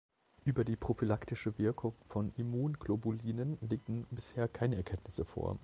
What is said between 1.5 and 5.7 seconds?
Wirkung von Immunglobulinen liegen bisher keine Erkenntnisse vor.